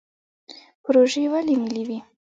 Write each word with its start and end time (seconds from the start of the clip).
پروژې 0.83 1.23
ولې 1.31 1.55
ملي 1.63 1.83
وي؟ 1.87 1.99